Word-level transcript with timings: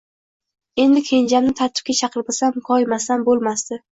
Endi 0.83 1.03
kenjamni 1.09 1.53
tartibga 1.59 1.95
chaqirmasam, 2.01 2.57
koyimasam 2.71 3.29
bo`lmasdi 3.31 3.81